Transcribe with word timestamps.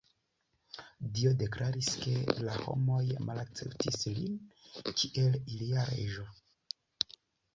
Dio 1.17 1.31
deklaris 1.41 1.89
ke 2.05 2.13
la 2.47 2.55
homoj 2.61 3.03
malakceptis 3.27 3.99
lin 4.15 4.39
kiel 5.01 5.37
ilia 5.57 5.85
reĝo. 5.91 6.25